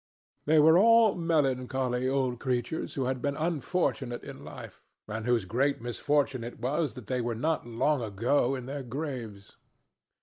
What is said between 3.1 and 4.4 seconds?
been unfortunate